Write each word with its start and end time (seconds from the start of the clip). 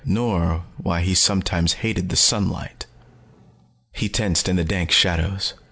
Nor 0.03 0.63
why 0.77 1.01
he 1.01 1.13
sometimes 1.13 1.73
hated 1.85 2.09
the 2.09 2.15
sunlight. 2.15 2.87
He 3.93 4.09
tensed 4.09 4.49
in 4.49 4.55
the 4.55 4.63
dank 4.63 4.89
shadows. 4.89 5.53